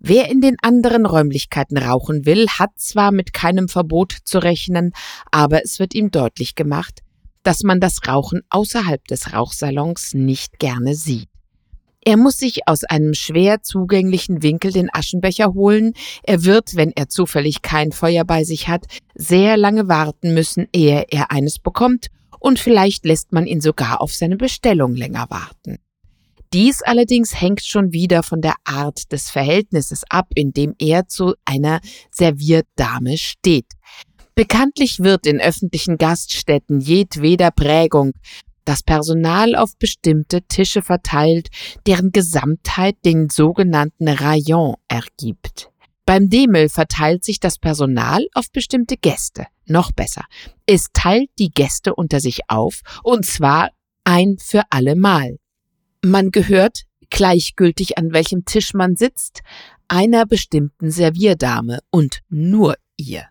[0.00, 4.92] Wer in den anderen Räumlichkeiten rauchen will, hat zwar mit keinem Verbot zu rechnen,
[5.32, 7.00] aber es wird ihm deutlich gemacht,
[7.42, 11.28] dass man das Rauchen außerhalb des Rauchsalons nicht gerne sieht.
[12.08, 15.92] Er muss sich aus einem schwer zugänglichen Winkel den Aschenbecher holen.
[16.22, 21.04] Er wird, wenn er zufällig kein Feuer bei sich hat, sehr lange warten müssen, ehe
[21.10, 22.06] er eines bekommt,
[22.40, 25.80] und vielleicht lässt man ihn sogar auf seine Bestellung länger warten.
[26.54, 31.34] Dies allerdings hängt schon wieder von der Art des Verhältnisses ab, in dem er zu
[31.44, 33.74] einer Servierdame steht.
[34.34, 38.12] Bekanntlich wird in öffentlichen Gaststätten jedweder Prägung
[38.68, 41.48] das Personal auf bestimmte Tische verteilt,
[41.86, 45.70] deren Gesamtheit den sogenannten Rayon ergibt.
[46.04, 49.46] Beim Demel verteilt sich das Personal auf bestimmte Gäste.
[49.66, 50.24] Noch besser.
[50.66, 53.70] Es teilt die Gäste unter sich auf, und zwar
[54.04, 55.38] ein für alle Mal.
[56.02, 59.40] Man gehört, gleichgültig an welchem Tisch man sitzt,
[59.88, 63.24] einer bestimmten Servierdame und nur ihr.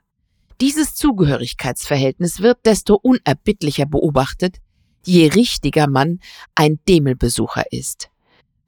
[0.60, 4.58] Dieses Zugehörigkeitsverhältnis wird desto unerbittlicher beobachtet,
[5.08, 6.20] je richtiger man
[6.56, 8.10] ein Demelbesucher ist.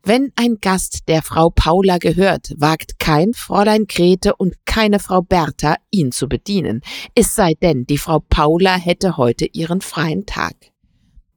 [0.02, 5.76] Wenn ein Gast der Frau Paula gehört, wagt kein Fräulein Grete und keine Frau Bertha,
[5.92, 6.82] ihn zu bedienen,
[7.16, 10.56] es sei denn, die Frau Paula hätte heute ihren freien Tag.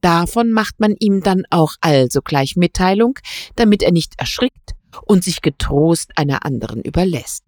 [0.01, 3.19] Davon macht man ihm dann auch also gleich Mitteilung,
[3.57, 4.73] damit er nicht erschrickt
[5.07, 7.45] und sich getrost einer anderen überlässt.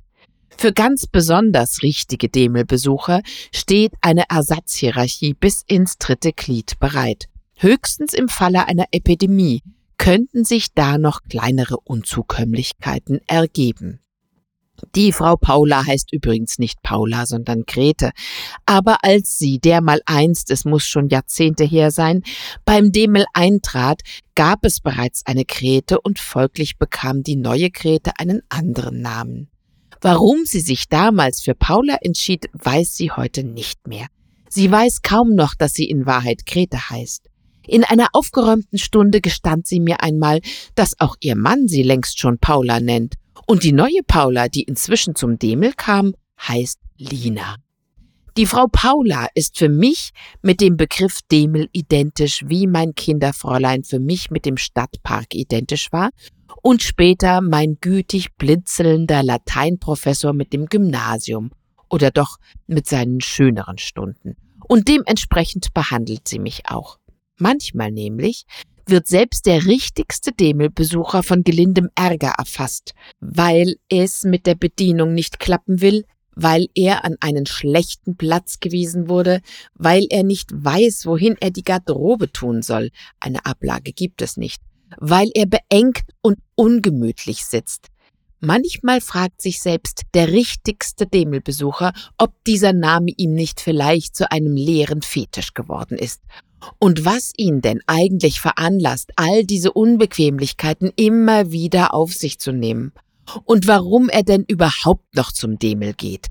[0.57, 7.29] Für ganz besonders richtige Demelbesucher steht eine Ersatzhierarchie bis ins dritte Glied bereit.
[7.57, 9.63] Höchstens im Falle einer Epidemie
[9.97, 14.01] könnten sich da noch kleinere Unzukömmlichkeiten ergeben.
[14.95, 18.11] Die Frau Paula heißt übrigens nicht Paula, sondern Grete.
[18.67, 22.23] Aber als sie dermal einst, es muss schon Jahrzehnte her sein,
[22.65, 24.03] beim Demel eintrat,
[24.35, 29.49] gab es bereits eine Grete und folglich bekam die neue Grete einen anderen Namen.
[30.01, 34.07] Warum sie sich damals für Paula entschied, weiß sie heute nicht mehr.
[34.49, 37.31] Sie weiß kaum noch, dass sie in Wahrheit Grete heißt.
[37.67, 40.41] In einer aufgeräumten Stunde gestand sie mir einmal,
[40.75, 43.15] dass auch ihr Mann sie längst schon Paula nennt
[43.47, 47.57] und die neue Paula, die inzwischen zum Demel kam, heißt Lina.
[48.37, 50.11] Die Frau Paula ist für mich
[50.43, 56.11] mit dem Begriff Demel identisch, wie mein Kinderfräulein für mich mit dem Stadtpark identisch war
[56.61, 61.53] und später mein gütig blinzelnder Lateinprofessor mit dem Gymnasium
[61.89, 64.37] oder doch mit seinen schöneren Stunden.
[64.67, 66.99] Und dementsprechend behandelt sie mich auch.
[67.39, 68.47] Manchmal nämlich
[68.87, 75.39] wird selbst der richtigste Demelbesucher von gelindem Ärger erfasst, weil es mit der Bedienung nicht
[75.41, 76.05] klappen will,
[76.37, 79.41] weil er an einen schlechten Platz gewiesen wurde,
[79.75, 84.61] weil er nicht weiß, wohin er die Garderobe tun soll, eine Ablage gibt es nicht,
[84.99, 87.89] weil er beengt und ungemütlich sitzt.
[88.41, 94.55] Manchmal fragt sich selbst der richtigste Demelbesucher, ob dieser Name ihm nicht vielleicht zu einem
[94.55, 96.21] leeren Fetisch geworden ist
[96.79, 102.93] und was ihn denn eigentlich veranlasst, all diese Unbequemlichkeiten immer wieder auf sich zu nehmen
[103.45, 106.27] und warum er denn überhaupt noch zum Demel geht.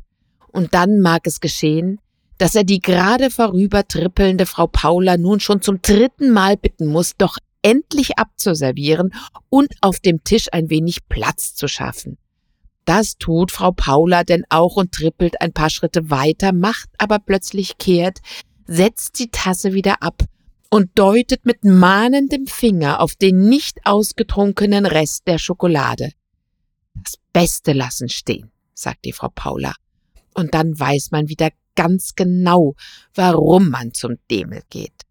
[0.52, 2.00] Und dann mag es geschehen,
[2.38, 7.38] dass er die gerade vorübertrippelnde Frau Paula nun schon zum dritten Mal bitten muss, doch
[7.62, 9.13] endlich abzuservieren
[9.50, 12.17] und auf dem Tisch ein wenig Platz zu schaffen.
[12.86, 17.78] Das tut Frau Paula denn auch und trippelt ein paar Schritte weiter, macht aber plötzlich
[17.78, 18.19] kehrt,
[18.67, 20.23] setzt die Tasse wieder ab
[20.69, 26.12] und deutet mit mahnendem Finger auf den nicht ausgetrunkenen Rest der Schokolade.
[26.95, 29.73] Das Beste lassen stehen, sagt die Frau Paula.
[30.34, 32.76] Und dann weiß man wieder ganz genau,
[33.13, 35.04] warum man zum Demel geht.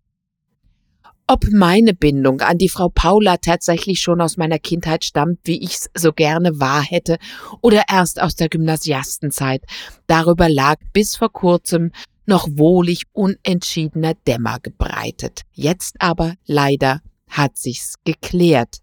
[1.29, 5.89] Ob meine Bindung an die Frau Paula tatsächlich schon aus meiner Kindheit stammt, wie ich's
[5.95, 7.19] so gerne wahr hätte,
[7.61, 9.63] oder erst aus der Gymnasiastenzeit,
[10.09, 11.93] darüber lag bis vor kurzem
[12.27, 15.43] noch wohlig unentschiedener Dämmer gebreitet.
[15.53, 18.79] Jetzt aber leider hat sich's geklärt.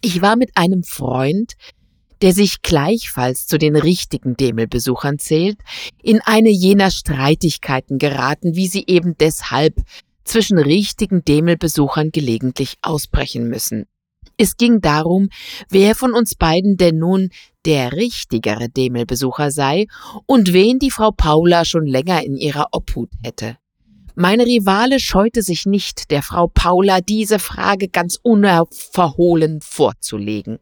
[0.00, 1.54] Ich war mit einem Freund,
[2.22, 5.58] der sich gleichfalls zu den richtigen Demelbesuchern zählt,
[6.02, 9.82] in eine jener Streitigkeiten geraten, wie sie eben deshalb
[10.24, 13.86] zwischen richtigen Demelbesuchern gelegentlich ausbrechen müssen.
[14.36, 15.28] Es ging darum,
[15.70, 17.30] wer von uns beiden denn nun
[17.64, 19.86] der richtigere Demelbesucher sei
[20.26, 23.56] und wen die Frau Paula schon länger in ihrer Obhut hätte.
[24.16, 30.58] Meine Rivale scheute sich nicht, der Frau Paula diese Frage ganz unverhohlen vorzulegen.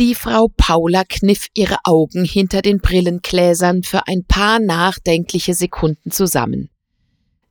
[0.00, 6.70] Die Frau Paula kniff ihre Augen hinter den Brillengläsern für ein paar nachdenkliche Sekunden zusammen.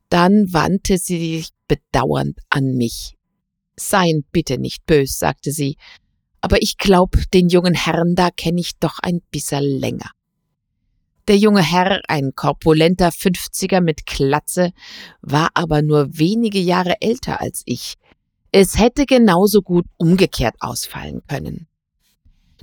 [0.08, 3.14] Dann wandte sie sich bedauernd an mich.
[3.80, 5.76] Seien bitte nicht bös, sagte sie,
[6.40, 10.10] aber ich glaub, den jungen Herrn da kenn ich doch ein bisserl länger.
[11.28, 14.72] Der junge Herr, ein korpulenter Fünfziger mit Klatze,
[15.20, 17.94] war aber nur wenige Jahre älter als ich.
[18.52, 21.68] Es hätte genauso gut umgekehrt ausfallen können.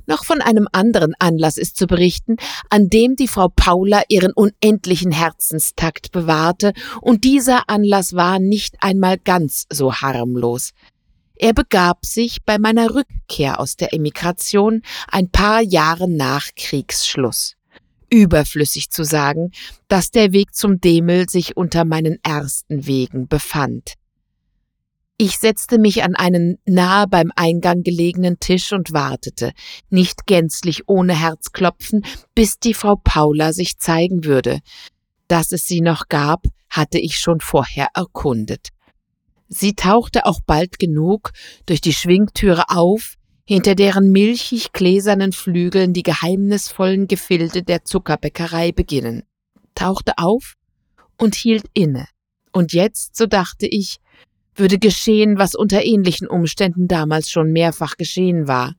[0.06, 2.36] Noch von einem anderen Anlass ist zu berichten,
[2.70, 9.18] an dem die Frau Paula ihren unendlichen Herzenstakt bewahrte, und dieser Anlass war nicht einmal
[9.18, 10.72] ganz so harmlos.
[11.40, 17.54] Er begab sich bei meiner Rückkehr aus der Emigration ein paar Jahre nach Kriegsschluss.
[18.10, 19.52] Überflüssig zu sagen,
[19.86, 23.94] dass der Weg zum Demel sich unter meinen ersten Wegen befand.
[25.16, 29.52] Ich setzte mich an einen nahe beim Eingang gelegenen Tisch und wartete,
[29.90, 34.58] nicht gänzlich ohne Herzklopfen, bis die Frau Paula sich zeigen würde.
[35.28, 38.68] Dass es sie noch gab, hatte ich schon vorher erkundet.
[39.48, 41.32] Sie tauchte auch bald genug
[41.66, 43.14] durch die Schwingtüre auf,
[43.46, 49.22] hinter deren milchig gläsernen Flügeln die geheimnisvollen Gefilde der Zuckerbäckerei beginnen,
[49.74, 50.54] tauchte auf
[51.16, 52.06] und hielt inne.
[52.52, 53.96] Und jetzt, so dachte ich,
[54.54, 58.74] würde geschehen, was unter ähnlichen Umständen damals schon mehrfach geschehen war.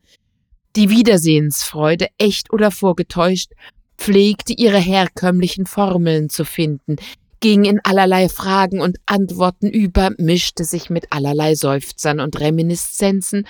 [0.75, 3.53] Die Wiedersehensfreude, echt oder vorgetäuscht,
[3.97, 6.97] pflegte ihre herkömmlichen Formeln zu finden,
[7.39, 13.47] ging in allerlei Fragen und Antworten über, mischte sich mit allerlei Seufzern und Reminiszenzen,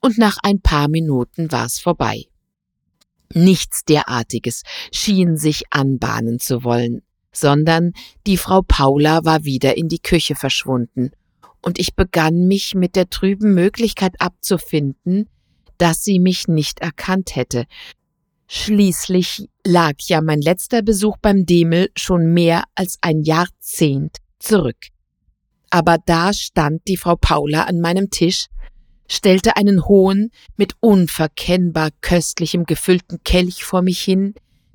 [0.00, 2.24] und nach ein paar Minuten war's vorbei.
[3.32, 4.62] Nichts derartiges
[4.92, 7.02] schien sich anbahnen zu wollen,
[7.32, 7.92] sondern
[8.26, 11.12] die Frau Paula war wieder in die Küche verschwunden,
[11.62, 15.28] und ich begann mich mit der trüben Möglichkeit abzufinden,
[15.78, 17.66] dass sie mich nicht erkannt hätte.
[18.54, 24.76] Schließlich lag ja mein letzter Besuch beim Demel schon mehr als ein Jahrzehnt zurück.
[25.70, 28.48] Aber da stand die Frau Paula an meinem Tisch,
[29.08, 34.34] stellte einen hohen, mit unverkennbar köstlichem gefüllten Kelch vor mich hin,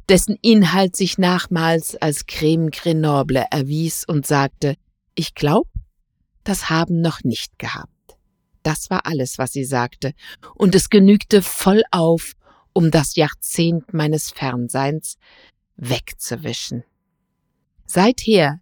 [0.10, 4.76] dessen Inhalt sich nachmals als Creme Grenoble erwies und sagte,
[5.14, 5.68] ich glaub,
[6.44, 7.92] das haben noch nicht gehabt.
[8.64, 10.14] Das war alles, was sie sagte,
[10.56, 12.34] und es genügte voll auf,
[12.78, 15.18] um das Jahrzehnt meines Fernseins
[15.78, 16.84] wegzuwischen.
[17.88, 18.60] Seither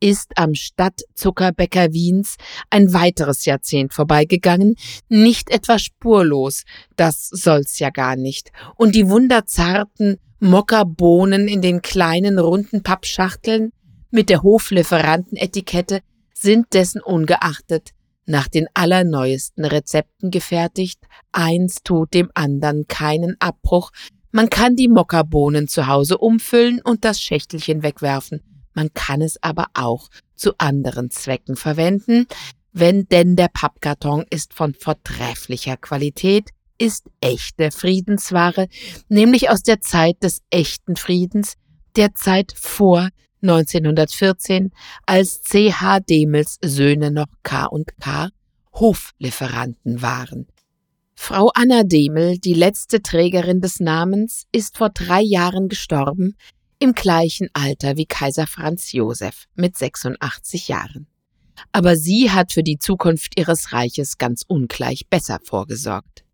[0.00, 2.38] ist am Stadtzuckerbäcker Wiens
[2.70, 4.74] ein weiteres Jahrzehnt vorbeigegangen,
[5.08, 6.64] nicht etwa spurlos,
[6.96, 13.70] das soll's ja gar nicht, und die wunderzarten Mokkabohnen in den kleinen runden Pappschachteln
[14.10, 16.00] mit der Hoflieferantenetikette
[16.34, 17.90] sind dessen ungeachtet
[18.26, 21.00] nach den allerneuesten Rezepten gefertigt,
[21.32, 23.90] eins tut dem anderen keinen Abbruch,
[24.30, 28.40] man kann die Mokkabohnen zu Hause umfüllen und das Schächtelchen wegwerfen,
[28.74, 32.26] man kann es aber auch zu anderen Zwecken verwenden,
[32.72, 38.68] wenn denn der Pappkarton ist von vortrefflicher Qualität, ist echte Friedensware,
[39.08, 41.54] nämlich aus der Zeit des echten Friedens,
[41.96, 43.10] der Zeit vor
[43.42, 44.72] 1914,
[45.06, 46.00] als C.H.
[46.00, 48.30] Demels Söhne noch K und K
[48.74, 50.46] Hoflieferanten waren.
[51.14, 56.36] Frau Anna Demel, die letzte Trägerin des Namens, ist vor drei Jahren gestorben,
[56.78, 61.06] im gleichen Alter wie Kaiser Franz Josef mit 86 Jahren.
[61.70, 66.24] Aber sie hat für die Zukunft ihres Reiches ganz ungleich besser vorgesorgt.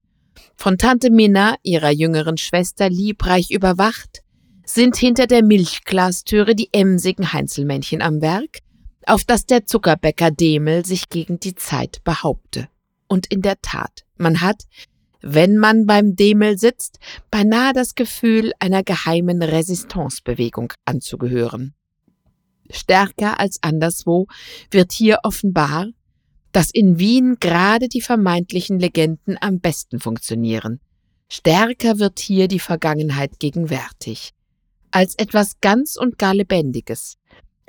[0.56, 4.22] Von Tante Minna, ihrer jüngeren Schwester, liebreich überwacht,
[4.68, 8.58] sind hinter der Milchglastüre die emsigen Heinzelmännchen am Werk,
[9.06, 12.68] auf das der Zuckerbäcker Demel sich gegen die Zeit behaupte.
[13.06, 14.64] Und in der Tat, man hat,
[15.22, 16.98] wenn man beim Demel sitzt,
[17.30, 21.74] beinahe das Gefühl, einer geheimen Resistancebewegung anzugehören.
[22.70, 24.26] Stärker als anderswo
[24.70, 25.86] wird hier offenbar,
[26.52, 30.80] dass in Wien gerade die vermeintlichen Legenden am besten funktionieren.
[31.30, 34.34] Stärker wird hier die Vergangenheit gegenwärtig
[34.90, 37.16] als etwas ganz und gar Lebendiges,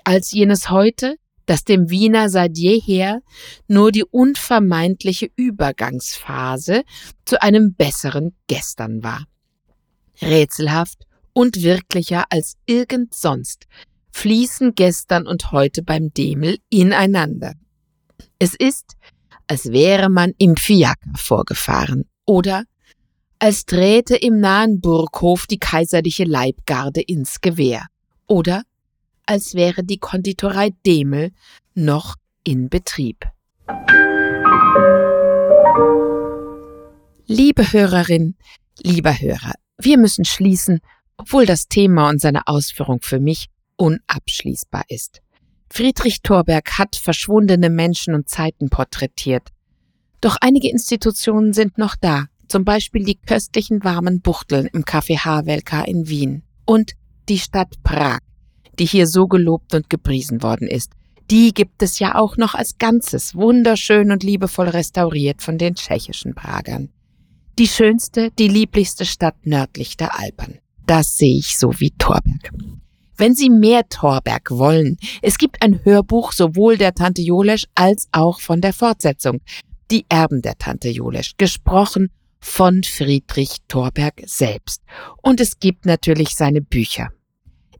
[0.03, 3.21] als jenes heute, das dem Wiener seit jeher
[3.67, 6.83] nur die unvermeintliche Übergangsphase
[7.25, 9.25] zu einem besseren Gestern war.
[10.21, 13.65] Rätselhaft und wirklicher als irgend sonst
[14.11, 17.53] fließen gestern und heute beim Demel ineinander.
[18.37, 18.95] Es ist,
[19.47, 22.63] als wäre man im Fiaker vorgefahren oder
[23.39, 27.85] als träte im nahen Burghof die kaiserliche Leibgarde ins Gewehr,
[28.27, 28.63] oder
[29.25, 31.31] als wäre die Konditorei Demel
[31.73, 33.25] noch in Betrieb.
[37.27, 38.35] Liebe Hörerin,
[38.81, 40.79] Lieber Hörer, wir müssen schließen,
[41.17, 45.21] obwohl das Thema und seine Ausführung für mich unabschließbar ist.
[45.69, 49.49] Friedrich Thorberg hat verschwundene Menschen und Zeiten porträtiert.
[50.21, 55.83] Doch einige Institutionen sind noch da, zum Beispiel die köstlichen warmen Buchteln im Café Havelka
[55.83, 56.93] in Wien und
[57.29, 58.19] die Stadt Prag,
[58.77, 60.91] die hier so gelobt und gepriesen worden ist.
[61.29, 66.33] Die gibt es ja auch noch als Ganzes, wunderschön und liebevoll restauriert von den tschechischen
[66.33, 66.89] Pragern.
[67.59, 70.59] Die schönste, die lieblichste Stadt nördlich der Alpen.
[70.87, 72.51] Das sehe ich so wie Torberg.
[73.15, 78.39] Wenn Sie mehr Torberg wollen, es gibt ein Hörbuch sowohl der Tante Jolesch als auch
[78.39, 79.41] von der Fortsetzung.
[79.91, 82.09] Die Erben der Tante Jolesch, gesprochen
[82.39, 84.81] von Friedrich Thorberg selbst.
[85.21, 87.09] Und es gibt natürlich seine Bücher.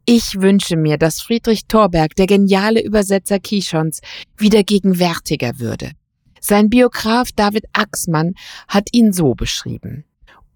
[0.06, 4.02] Ich wünsche mir, dass Friedrich Thorberg, der geniale Übersetzer Kishons,
[4.38, 5.92] wieder gegenwärtiger würde.
[6.42, 8.34] Sein Biograf David Axmann
[8.68, 10.06] hat ihn so beschrieben.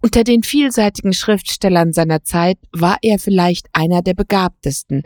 [0.02, 5.02] Unter den vielseitigen Schriftstellern seiner Zeit war er vielleicht einer der begabtesten,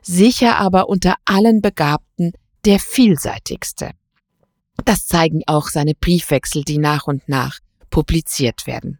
[0.00, 2.32] sicher aber unter allen Begabten
[2.64, 3.90] der vielseitigste.
[4.84, 7.58] Das zeigen auch seine Briefwechsel, die nach und nach
[7.90, 8.98] publiziert werden.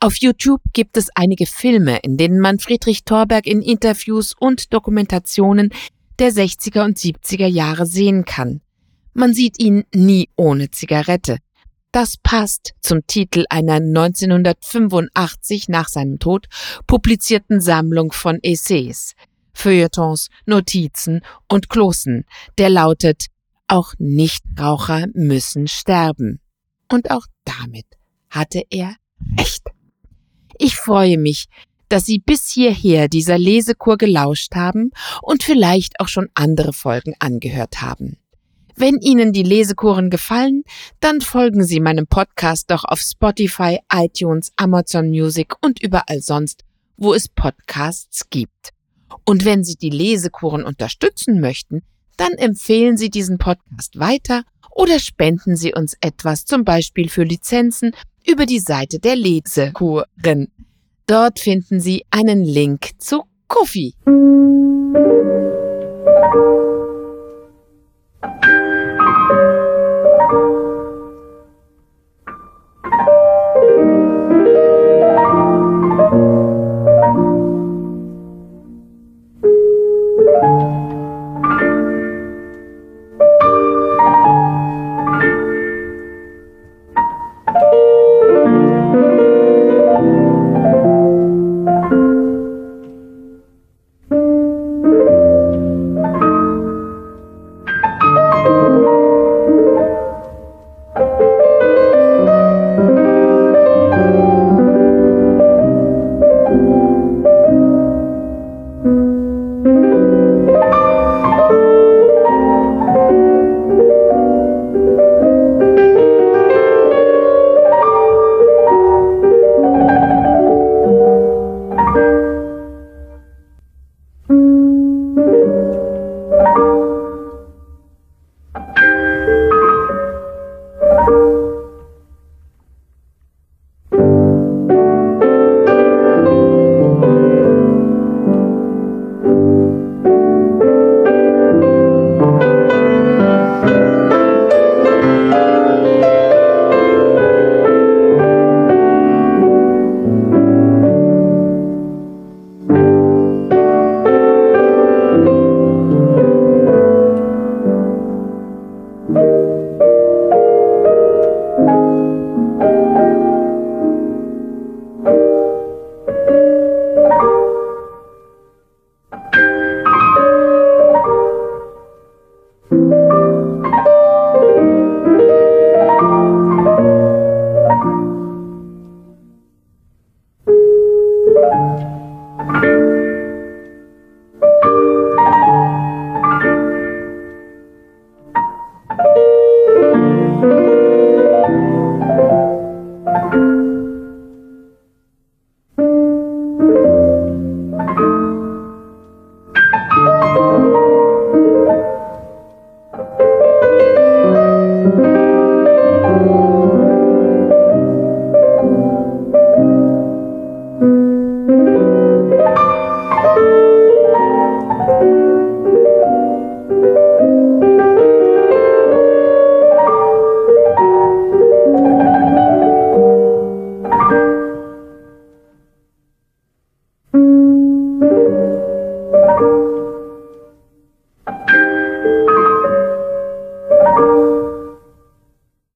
[0.00, 5.70] Auf YouTube gibt es einige Filme, in denen man Friedrich Thorberg in Interviews und Dokumentationen
[6.18, 8.60] der 60er und 70er Jahre sehen kann.
[9.14, 11.38] Man sieht ihn nie ohne Zigarette.
[11.92, 16.48] Das passt zum Titel einer 1985 nach seinem Tod
[16.86, 19.14] publizierten Sammlung von Essays,
[19.52, 22.24] Feuilletons, Notizen und Klossen,
[22.58, 23.26] der lautet
[23.68, 26.40] Auch Nichtraucher müssen sterben.
[26.90, 27.86] Und auch damit
[28.34, 28.96] hatte er
[29.38, 29.62] recht.
[30.58, 31.46] Ich freue mich,
[31.88, 34.90] dass Sie bis hierher dieser Lesekur gelauscht haben
[35.22, 38.18] und vielleicht auch schon andere Folgen angehört haben.
[38.76, 40.64] Wenn Ihnen die Lesekuren gefallen,
[40.98, 46.64] dann folgen Sie meinem Podcast doch auf Spotify, iTunes, Amazon Music und überall sonst,
[46.96, 48.70] wo es Podcasts gibt.
[49.24, 51.82] Und wenn Sie die Lesekuren unterstützen möchten,
[52.16, 57.92] dann empfehlen Sie diesen Podcast weiter oder spenden Sie uns etwas, zum Beispiel für Lizenzen
[58.26, 60.48] über die Seite der Lesekuren.
[61.06, 63.94] Dort finden Sie einen Link zu Kofi.